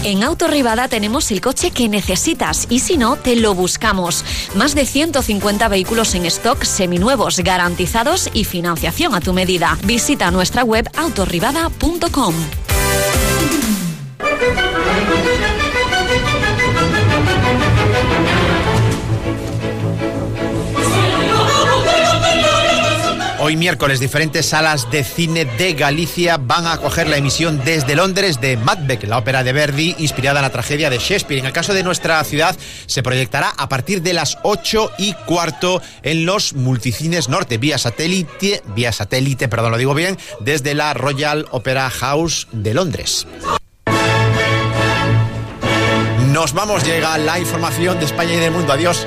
En 0.08 0.24
Autorribada 0.24 0.88
tenemos 0.88 1.30
el 1.32 1.42
coche 1.42 1.70
que 1.70 1.86
necesitas 1.86 2.66
y 2.70 2.78
si 2.78 2.96
no, 2.96 3.16
te 3.16 3.36
lo 3.36 3.54
buscamos. 3.54 4.24
Más 4.54 4.74
de 4.74 4.86
150 4.86 5.68
vehículos 5.68 6.14
en 6.14 6.24
stock 6.24 6.62
seminuevos, 6.62 7.40
garantizados 7.40 8.30
y 8.32 8.44
financiación 8.44 9.14
a 9.14 9.20
tu 9.20 9.34
medida. 9.34 9.76
Visita 9.84 10.30
nuestra 10.30 10.64
web 10.64 10.88
autorribada.com. 10.96 12.34
Hoy 23.40 23.56
miércoles 23.56 24.00
diferentes 24.00 24.46
salas 24.46 24.90
de 24.90 25.04
cine 25.04 25.44
de 25.44 25.74
Galicia 25.74 26.38
van 26.38 26.66
a 26.66 26.72
acoger 26.72 27.06
la 27.06 27.18
emisión 27.18 27.62
desde 27.64 27.94
Londres 27.94 28.40
de 28.40 28.56
Macbeth, 28.56 29.04
la 29.04 29.18
ópera 29.18 29.44
de 29.44 29.52
Verdi 29.52 29.94
inspirada 29.98 30.40
en 30.40 30.42
la 30.42 30.50
tragedia 30.50 30.90
de 30.90 30.98
Shakespeare. 30.98 31.38
En 31.38 31.46
el 31.46 31.52
caso 31.52 31.72
de 31.72 31.84
nuestra 31.84 32.22
ciudad 32.24 32.56
se 32.86 33.02
proyectará 33.04 33.52
a 33.56 33.68
partir 33.68 34.02
de 34.02 34.12
las 34.12 34.38
8 34.42 34.90
y 34.98 35.12
cuarto 35.12 35.80
en 36.02 36.26
los 36.26 36.54
multicines 36.54 37.28
norte, 37.28 37.58
vía 37.58 37.78
satélite, 37.78 38.60
vía 38.74 38.90
satélite, 38.90 39.46
perdón, 39.46 39.70
lo 39.70 39.78
digo 39.78 39.94
bien, 39.94 40.18
desde 40.40 40.74
la 40.74 40.92
Royal 40.94 41.46
Opera 41.52 41.88
House 41.90 42.48
de 42.50 42.74
Londres. 42.74 43.28
Nos 46.32 46.52
vamos, 46.54 46.82
llega 46.84 47.16
la 47.18 47.38
información 47.38 48.00
de 48.00 48.06
España 48.06 48.34
y 48.34 48.38
del 48.38 48.50
mundo. 48.50 48.72
Adiós. 48.72 49.06